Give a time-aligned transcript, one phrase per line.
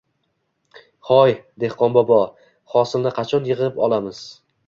[1.09, 1.33] Hoy,
[1.65, 2.17] dehqonbobo,
[2.75, 4.27] hosilni qachon yig’ib olamiz?!